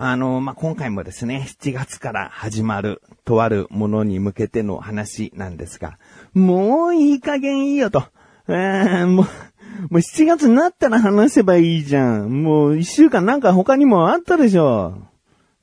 [0.00, 5.98] あの、まあ、今回もですね、7月から始まる、とあるものに向けての話なんですが、
[6.34, 8.04] もういい加減いいよと。
[8.46, 9.24] えー、もう、も
[9.90, 12.44] う7月になったら話せばいいじゃん。
[12.44, 15.02] もう1週間なんか他にもあったでしょ。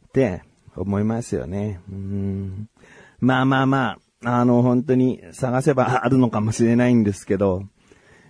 [0.10, 0.44] って
[0.76, 1.80] 思いますよね。
[1.90, 2.70] うん。
[3.22, 7.64] まあまあまあ、あの、本当に探せばあるのかもしれないんですけど、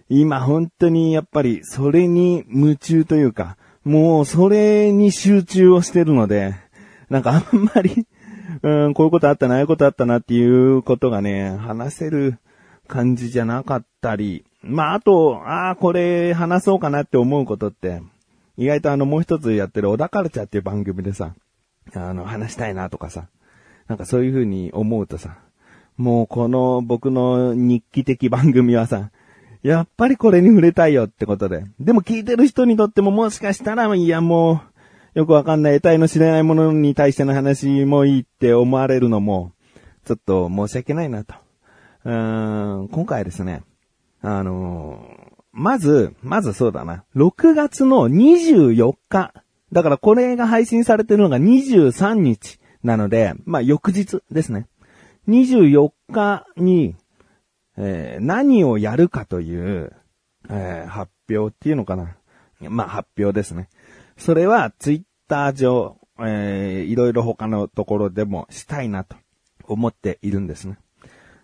[0.08, 6.56] 今本当にやっぱりそれに夢中というか、もうそれに集中をしてるので、
[7.10, 8.08] なんかあんまり、
[8.64, 12.40] うん、こういうことあったな、ああいうことあったなっていうことがね、話せる
[12.88, 18.02] 感じじゃなかったり、まあ、あと、ああ、これ話そうかなって思うことって、
[18.58, 21.36] 意外とあのもう一つやってる小田カルチャーっていう番組でさ、
[21.94, 23.28] あの話したいなとかさ、
[23.88, 25.38] なんかそういう風に思うとさ、
[25.98, 29.12] もうこの僕の日記的番組はさ、
[29.66, 31.64] やっぱりこれに触れたいよってことで。
[31.80, 34.62] でも聞いてる人にとってももしかしたら、いやも
[35.16, 39.54] う、よくわかんない得体の知れないものに対しての話もいいって思われるのも、
[40.06, 41.34] ちょっと申し訳ないなと。
[42.04, 43.64] うーん、今回ですね、
[44.22, 47.04] あのー、まず、まずそうだな。
[47.16, 49.34] 6月の24日。
[49.72, 54.68] だからこれが配信されてるのが23日なので、まあ翌日ですね。
[55.28, 56.94] 24日に、
[57.78, 59.94] えー、何をやるかという、
[60.50, 62.16] えー、発表っていうのかな。
[62.62, 63.70] まあ、発表ですね。
[64.18, 69.18] それは、ツイッター上、えー、いろいろ他のところでもしたいなと
[69.64, 70.78] 思っているんですね。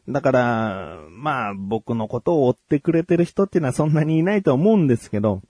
[0.07, 5.41] だから、まあ、僕のことを追ってくれてる人っていうのはそんなにいないと思うんですけど、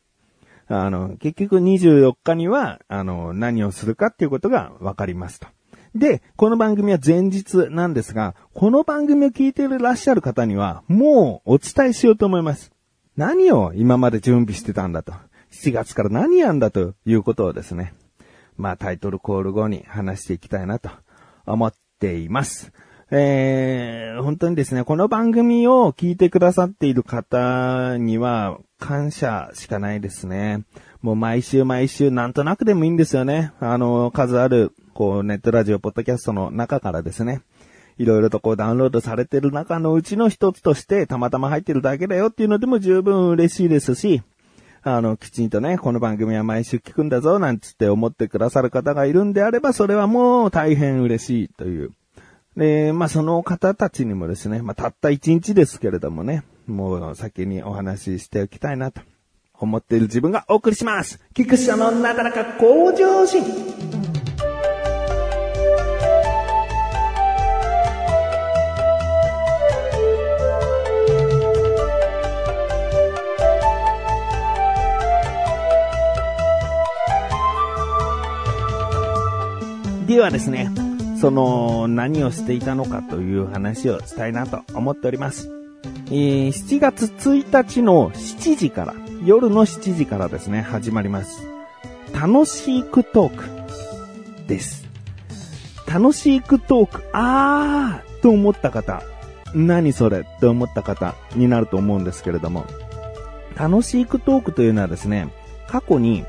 [0.67, 5.47] あの、結局24日には、あの、何をするかっていうことが分かりますと。
[5.93, 12.71] で、この番組は前日なんですが、この番組を聞いていらっしゃる方には、もうお伝えしようと思います。
[13.17, 15.13] 何を今まで準備してたんだと。
[15.51, 17.93] 7月から何やんだということをですね。
[18.55, 20.89] まあタイトルコール後に話していきたいなと
[21.45, 22.71] 思っています。
[23.13, 30.63] えー、本当にですね、この番組を聞いてくださっている方には感謝しかないですね。
[31.01, 33.51] もう毎週毎週なんとなくでもいいんですよね。
[33.59, 37.41] あの、数あるこう、ネットラジオ、ポッドキャストの中からですね、
[37.97, 44.21] いろいろとこうダウンロードされてる中のうちの一つとしてたまたま入ってるだけだよっていうのでも十分嬉しいですし、
[44.83, 51.91] あの、きちんとね、この番組は毎週聞くんだぞ、なんつって思ってくださる方がいるんであれば、それはもう大変嬉しいという。
[52.57, 59.01] で、まあ、その方たちにもですね、まあ、たった一日ですけれどもね、もう先にお話ししておきたいなと
[59.59, 61.19] 思っている自分がお送りします。
[61.35, 64.00] 菊池のなだらか向上心。
[80.11, 80.69] ではですね、
[81.21, 85.49] その何をしていたのかという話をしたいなと思っております。
[86.07, 91.47] えー、7月1日の7時から、夜の7時からですね、始まります。
[92.13, 94.85] 楽しいクトークです。
[95.87, 99.01] 楽しいクトーク、あーと思った方、
[99.55, 102.65] 何それって思った方になると思うんですけれども、
[103.55, 105.33] 楽しいクトークというのはですね、
[105.69, 106.25] 過去に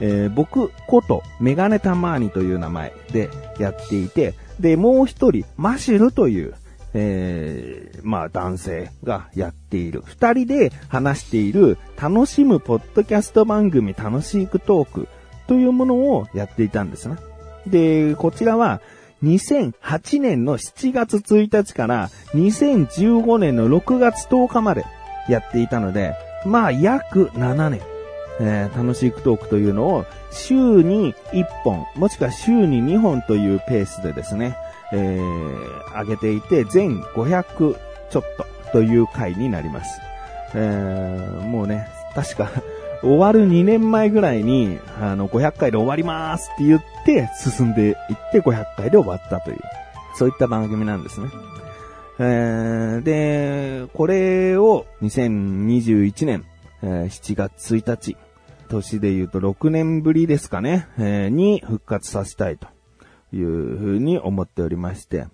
[0.00, 6.54] えー、僕ことメガネタマーニという名前でやっていて、で、もう一人、マシルという、
[6.94, 10.02] えー、まあ男性がやっている。
[10.06, 15.08] 二人で話している楽しむポッドキャスト番組楽しいクトーク
[15.46, 17.16] というものをやっていたんですね。
[17.66, 18.80] で、こちらは
[19.22, 24.84] 2008年の7月1日から2015年の6月10日まで
[25.28, 26.14] やっていたので、
[26.44, 27.95] まあ約7年。
[28.40, 34.56] えー、楽しいトークというのを週に1本、もしくは週に2本というペースでですね、
[34.92, 37.76] えー、上げていて、全500
[38.10, 40.00] ちょっとという回になります。
[40.54, 42.50] えー、もうね、確か
[43.02, 47.96] 終わる2年前ぐらいに、あの、500回で終わりますって言って、進んでいっ
[48.32, 49.58] て500回で終わったという、
[50.14, 51.28] そういった番組なんですね。
[52.18, 56.44] えー、で、これを2021年、
[56.82, 58.16] えー、7月1日、
[58.66, 62.68] 年で言うと6年ぶりですかね、えー、に復活させたいと
[63.32, 65.26] いうふうに思っておりまして、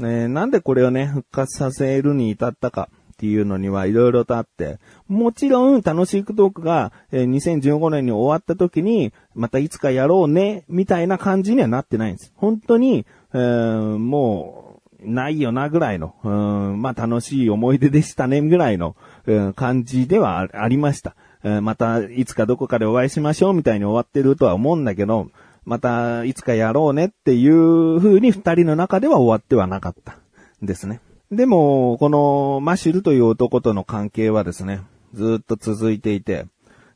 [0.00, 12.32] えー、なんでこれをね、復活させるに至ったかっていうのにはいろいろとあって、もちろん楽しいトークが、えー、2015年に終わった時に、またいつかやろうね、みたいな感じにはなってないんです。
[12.36, 14.72] 本当に、えー、もう、
[15.04, 18.96] ないよなぐらいの、うん、まあ楽しい思い出でしたねぐらいの、
[19.26, 21.16] うん、感じではありました。
[21.44, 25.28] えまたいつかどこかでお会いしましょうみたいに終わってるとは思うんだけど、
[25.64, 30.16] またいつかやろうねっていう風に二人の中では終わってはなかった。
[30.62, 31.00] ですね。
[31.30, 34.80] でも、このマシルという男との関係はですね、
[35.14, 36.46] ずっと続いていて、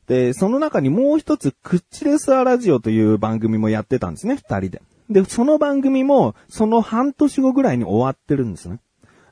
[0.07, 4.81] で、その中にもう一つ、クッチレスアラジオという番組もやってたんですね、二人で。
[5.09, 8.79] で、その番組も、その半年後ぐらいに終わってるんですね。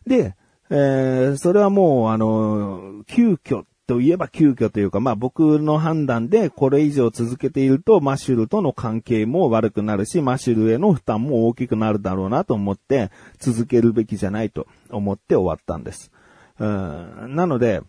[0.06, 0.36] で、
[0.70, 16.12] えー、それはもう、あの、急遽といえば急遽というか、まあ僕の判断でこれ以上続けているとマッシュルとの関係も悪くなるし、マッシュルへの負担も大きくなるだろうなと思って続けるべきじゃないと思って終わったんです。
[16.58, 17.82] なので、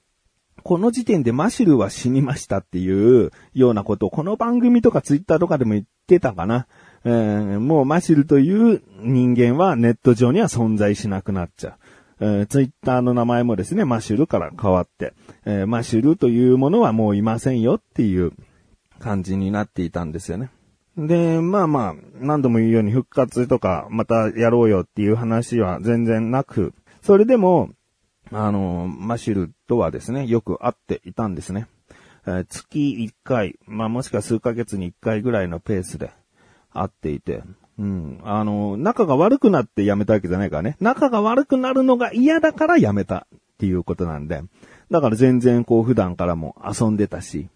[0.63, 6.67] この時点でマシュルは死にましたっていうようなことをこの番組とかツイッターとかでも言ってたかな。
[7.05, 11.75] えー、もうマシュルという人間はネット上には存在しなくなっちゃう。
[12.21, 15.13] えー、ツイッターの名前もですね、マッシュルから変わって、
[15.45, 18.33] えー、マシュルというものはもういませんよっていう
[18.99, 20.51] 感じになっていたんですよね。
[20.97, 26.73] で、まあまあ、何度も言うように復活とか、またやろうよっていう話は全然なく、
[27.03, 27.71] それでも、
[28.33, 31.67] あの、マッシュルとはですね、よく会っていたんですね。
[32.27, 36.13] えー、月1回、まあもしくは数ヶ月に1回ぐらいのペースで
[36.73, 37.43] 会っていて、
[37.79, 38.21] うん。
[38.25, 40.77] あの、仲が悪くなって辞めたわけじゃないからね。
[40.81, 44.43] 仲が悪くなるのが嫌だから辞めたっていうことなんで。
[44.91, 47.49] だから全然こう普段からも遊んでたし。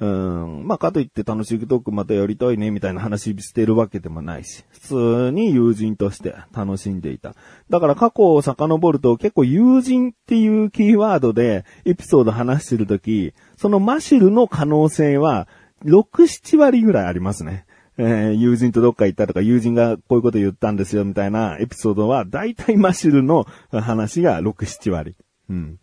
[0.00, 0.66] うん。
[0.66, 4.64] まあ、かといって楽しいトークまたやりたいねみたいな話してるわけでもないし。
[4.70, 7.34] 普通に友人として楽しんでいた。
[7.68, 15.48] だから過去を遡ると結構友人っていうキーワードでエピソード話してるとき、そのマシルの可能性は
[15.84, 17.66] 6、7割ぐらいありますね。
[18.00, 25.16] えー、友人とどっか行ったとか、友人がこういうこと言ったんですよ、みたいなエピソードは、大体マシュルの 話が6、7割。
[25.50, 25.78] うん。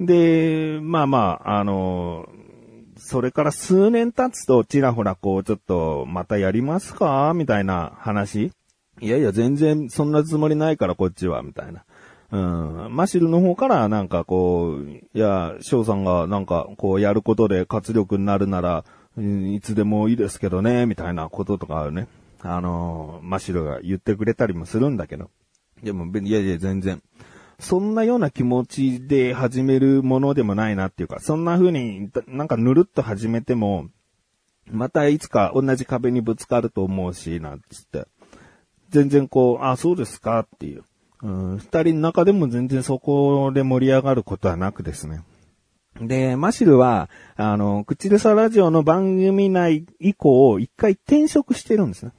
[0.00, 2.28] で、まあまあ、あの
[2.96, 8.52] それから数年経つと、ちらほらこう、ちょっと、またやりますかみたいな話
[9.00, 11.84] いやいや、全然そんなつもりないから、こっちは、みたいな。
[12.32, 12.38] う
[12.88, 12.94] ん。
[12.96, 18.84] マシルの方からなんかこう、いや、翔さんがなんかこうやることで活力になるなら、
[19.18, 22.08] いつでもいいですけどね、みたいなこととかね、
[22.40, 25.30] あのマシルが言ってくれたりもするんだけど。
[25.82, 27.02] でも、いやいや、全然。
[27.58, 33.88] そんなような気持ちで始めるものでもないなっていうか、そんな風になんかぬるっと始めても、
[34.70, 38.06] またいつか同じ壁にぶつかると思うし、なんつって。
[38.90, 40.84] 全然こう、あ、そうですかっていう。
[41.22, 45.22] うん、二人の中でも全然そこで盛り上がることはなくですね。
[46.00, 52.12] で、マシルは、あの、口でさラジオの番組内以降、一回転職してるんですね。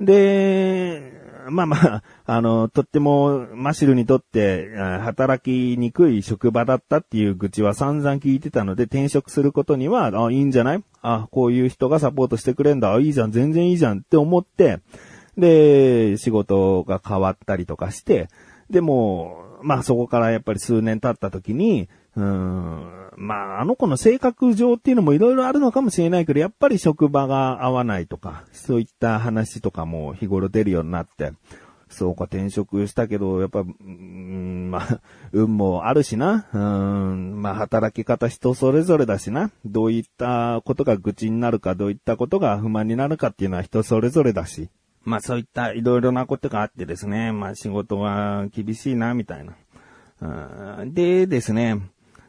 [0.00, 4.70] で、まあまあ、あの、とっても、マシルにとって、
[5.02, 10.82] 働きにくい職場だったっていう愚痴は散々聞いてたので、転職することには、あ、いいんじゃない？
[11.02, 12.94] あ、こういう人がサポートしてくれんだ。
[12.94, 14.80] あ、いいじゃん、全然いいじゃんって思って、
[15.36, 18.28] で、仕事が変わったりとかして、
[18.70, 23.04] でも、まあそこからやっぱり数年経った時に、うん。
[23.16, 31.32] まあ、あの子の性格上っていうのもいろいろあるのかもしれないけど、やっぱり職場が合わないとか、そういった話とかも日頃出るようになって、
[31.88, 35.00] そうか、転職したけど、やっぱ、うん、まあ、
[35.32, 36.48] 運もあるしな。
[36.52, 39.52] うん、まあ、働き方人それぞれだしな。
[39.64, 44.70] どういったことが愚痴になるか、どういったことが不満になるかっていうのは人それぞれだし。
[45.04, 49.54] まあ、そういったいろいろなことがあってですね、まあ、仕事は厳しいな、みたいな。
[50.86, 51.80] でですね、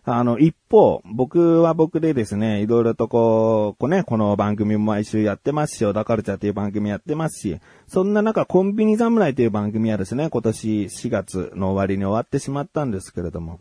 [0.07, 13.59] あの、一方、僕は僕でですね、いろいろとこう、こうね、この番組も毎週やってますし、小田カルチャーという番組やってますし、そんな中、コンビニ侍という番組はですね、今年4月の終わりに終わってしまったんですけれども、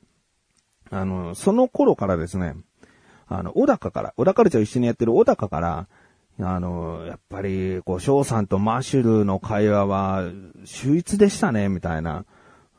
[0.91, 2.57] あの、その頃からですね、
[3.27, 5.87] あの、小高から、小田カルチャー一緒にやってる小高から、
[6.41, 10.25] あの、やっぱり、こう、翔さんとマッシュルの会話は、
[10.67, 12.27] 秀逸でしたね、みたいな。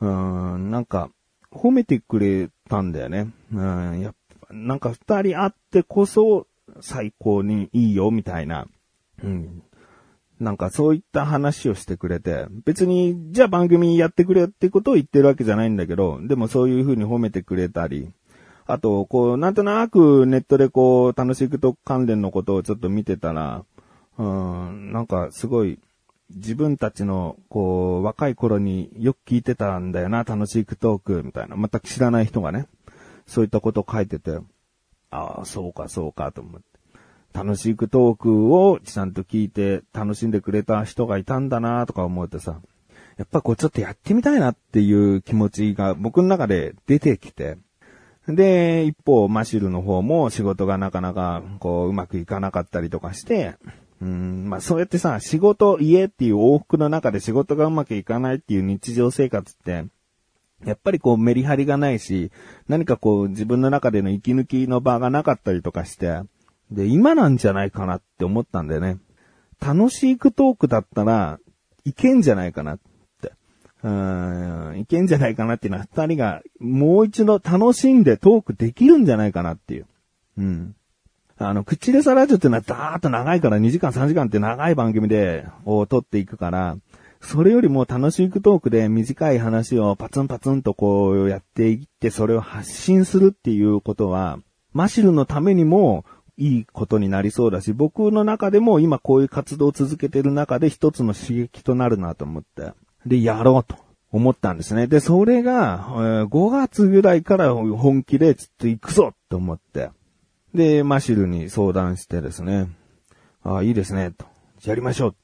[0.01, 1.09] うん、なんか、
[1.55, 3.31] 褒めてくれたんだよね。
[3.53, 6.47] うん、やっぱ、なんか二人会ってこそ
[6.81, 8.67] 最高にいいよ、みたいな。
[9.23, 9.63] うん。
[10.39, 18.11] なんかそういった話をしてくれて、別に、じゃあ番組やってくれってことを言ってるわけじゃないんだけど、でもそういう風に褒めてくれたり、
[18.67, 23.63] あと、こう、なんとなくネットでこう、楽しくと関連のことをちょっと見てたら、
[24.17, 25.79] うん、なんかすごい、
[26.33, 31.55] 自分たちの、こう、若い頃によく聞いてたんだよな、楽しくトーク、みたいな。
[31.55, 32.67] 全く知らない人がね、
[33.27, 34.39] そういったことを書いてて、
[35.11, 36.75] ああ、そうか、そうか、と思って。
[37.35, 42.61] 楽しくトークをちゃんと聞いて楽しんでくれた人がいたんだなとか思うとさ、
[43.17, 47.57] やっぱこうちょっとやってみたいなっていう気持ちが僕の中で出てきて、
[48.29, 53.55] で、一方、マシルの方も仕事がなかなかこううまくいかなかったりとかして、
[54.01, 59.85] うん、まあそうやってさ、仕事、家っていう往復の中で仕事がうまくいかないっていう日常生活って、
[60.65, 62.31] やっぱりこうメリハリがないし、
[62.67, 66.21] 何かこう自分の中での息抜きの場がなかったりとかして、
[66.71, 68.97] で、今なんじゃないかなって思ったんだよね。
[69.65, 71.39] 楽しいクトークだったら
[71.85, 72.79] いけんじゃないかなっ
[73.21, 73.31] て。
[73.83, 79.85] うん、いけんじゃないかなっていうのは二人がもう一度楽しんでトークできるんじゃないかなっていう。
[80.37, 80.75] うん。
[81.37, 86.77] あの、口でさラジオってのはダーッと長いから2時間3時間って長い番組で、を撮っていくから、
[87.19, 94.39] それよりも楽しいトークで短い話をパツンパツンとこうやっていって、それを発信するっていうことは、
[94.73, 96.05] マシルのためにも
[96.37, 102.71] いいことになりそうだし、僕の中でも今こういう活動を続けてる中で一つの刺激となるなと思って、
[103.05, 103.75] で、やろうと
[104.11, 104.87] 思ったんですね。
[104.87, 109.89] で、それが、え5月ぐらいから本気でちょっと行くぞと思って、
[110.55, 112.69] で、マシルに相談してですね、
[113.43, 114.25] ああ、いいですね、と。
[114.65, 115.15] やりましょう。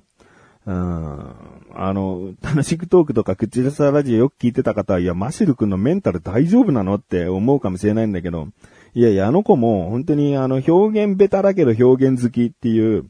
[0.67, 1.35] うん。
[1.73, 6.95] あの、楽しくトークとか口でさラジオよく聞いてた方は、いや、マシル君のメンタル大丈夫なの？
[6.95, 8.49] って思うかもしれないんだけど、
[8.93, 13.05] いやいや、あの子も本当にあの、表現ベタだけど表現好きっていう、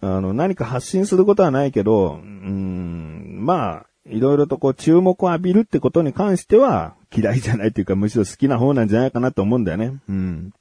[0.00, 9.94] あの、何か発信することはないけど、うん、まあ、いろいろとこう注目を浴びるってことに関しては嫌いじゃないというかむしろ好きな方なんじゃないかなと思うんだよね。
[10.08, 10.52] うん。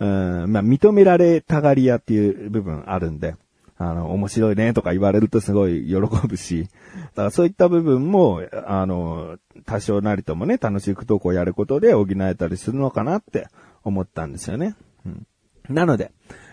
[0.00, 3.36] うん、まあ、認められたがり屋っていう部分あるんで、
[3.76, 6.68] あの、面白いねとか言われるとすごい喜ぶし、だ
[7.16, 13.48] からそういった部分も、あの、多少なりともね、楽しく投稿やることで補えたりするのかなって
[13.84, 14.74] 思ったんですよね。
[15.06, 15.26] うん、
[15.68, 16.12] なので、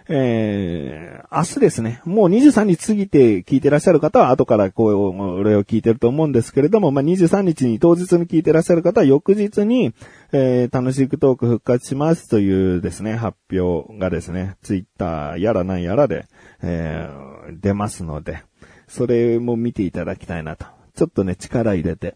[0.09, 9.93] えー、明日ですね、もう23日過ぎて聞いてらっしゃる方は後からこう、俺を聞いてると思うんですけれども、まあ、23日に当日に聞いてらっしゃる方は翌日に、
[10.31, 16.25] えー、楽しくトーク復活しますというですね、発表がですね、ツイッターやらなんやらで、
[16.61, 18.43] えー、出ますので、
[18.87, 20.65] それも見ていただきたいなと。
[20.95, 22.15] ちょっとね、力入れて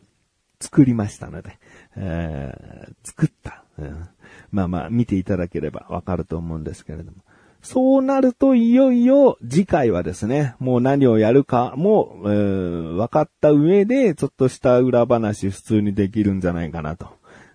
[0.62, 1.60] 作りましたので、
[1.98, 4.08] えー、作った、うん。
[4.52, 7.18] まあまあ、見ていただければわかると思うんですけれども。
[7.62, 17.08] そうなると、いよいよ次回はですね、もう何をやるかも、えー、分かった上で、ちょっとした裏話普通にできるんじゃないかなと、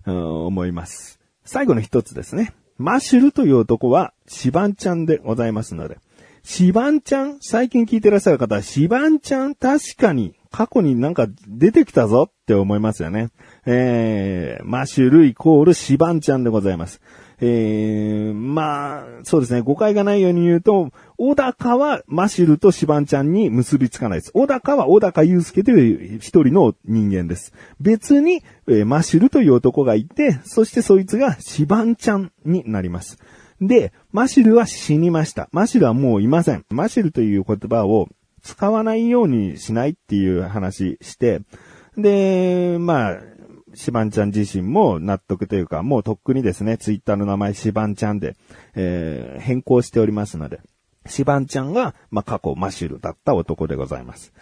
[0.06, 1.18] うん、思います。
[1.44, 2.54] 最後の一つですね。
[2.78, 5.98] マッシュルという男は、シバンちゃんでございますので。
[6.44, 13.30] シバンちゃん最近聞いてらっしゃる方は、シバンちゃん確かに過去になんか出てきたぞって思いますよね。
[13.66, 17.00] えー、マッシュルイコールシバンちゃんでございます。
[17.40, 24.32] えー、まあ、そうですね、誤解がないように言うと、小高はマシルとシバンちゃんに結びつかないです。
[24.32, 27.52] 小高は小高祐介という一人の人間です。
[27.80, 33.18] 別に、えーマシルという男がいて、そしてそいつがシバンちゃんになります。
[33.60, 35.48] で、マシルは死にました。
[35.52, 36.64] マシルはもういません。
[36.70, 38.08] マシルという言葉を
[38.42, 41.40] 使わないようにしないっていう話して、
[41.96, 43.18] で、まあ、
[43.76, 48.34] シバンちゃん自身も納得というか、もうとっくにですね、ツイッターの名前シバンちゃんで、
[48.74, 50.60] えー変更しておりますので、
[51.04, 54.32] シバンちゃんが、まあ、過去マシュルだった男でございます。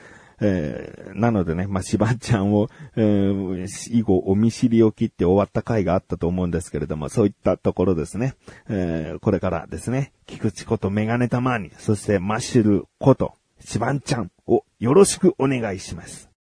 [0.40, 8.34] えーなのでね、まあ、シバンちゃんを、えー以後お見知りを切って終わった回があったと思うんですけれども、そういったところですね、
[8.68, 16.33] えーこれからですね、菊池ことメガネたまに、そしてマッシュルこと、シバンちゃんをよろしくお願いします。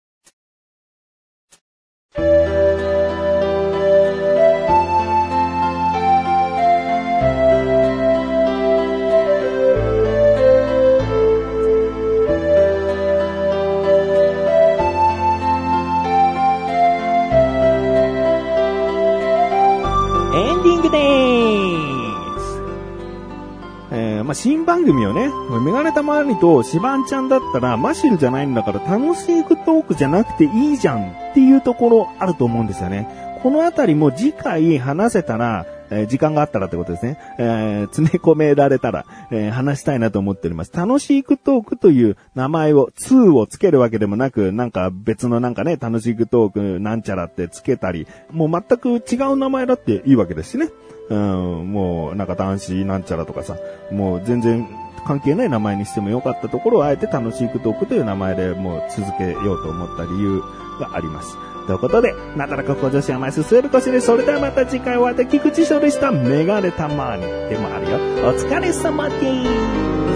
[24.34, 25.30] あ、新番組をね、
[25.64, 33.08] メガネたまりとシバンちゃんだったら、マシルじゃないんだから楽しいトークじゃなくていいじゃんっていうところあると思うんですよね。
[33.42, 35.66] このあたりも次回話せたら、
[36.00, 37.18] えー時間があったらってことですね。
[37.38, 40.72] えー詰め込められたら、えー話したいなと思っております。
[40.74, 50.70] 楽しいクトークという名前を、2をつけるわけでもなく、なんか別のなんかね、楽しいクトークなんちゃらってつけたり、もう全く違う名前だっていいわけですしね。
[51.10, 53.58] うん、もうなんか男子なんちゃらとかさ、
[53.92, 54.68] もう全然
[55.06, 60.42] 関係ない名前にしてもよかったところをあえて楽しいクトークという名前でもう続けようと思った理由
[60.80, 61.38] があります。
[61.66, 64.02] ということで、なだらか向上心甘いすするこしで。
[64.02, 66.12] それではまた次回は菊池翔でした。
[66.12, 67.98] メガネたまにでもあるよ。
[68.28, 70.13] お疲れ様です。